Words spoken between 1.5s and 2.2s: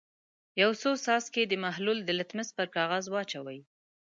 محلول د